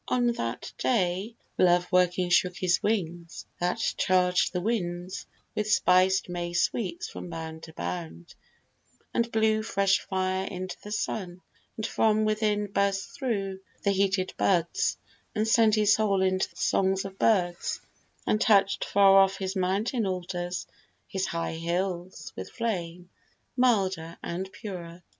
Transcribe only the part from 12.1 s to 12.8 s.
within